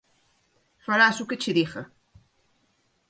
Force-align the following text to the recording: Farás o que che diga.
Farás 0.85 1.17
o 1.23 1.25
que 1.29 1.37
che 1.41 1.51
diga. 1.57 1.83